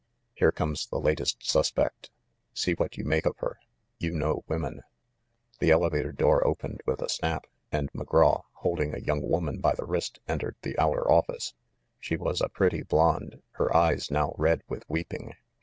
[0.33, 2.09] Here comes the latest suspect.
[2.55, 3.59] See what you make of her.
[3.99, 4.81] You know women."
[5.59, 9.75] The elevator door opened with a snap, and Mc Graw, holding a young woman by
[9.75, 11.53] the wrist, entered the outer office.
[11.99, 15.35] She was a pretty blonde, her eyes now red with weeping.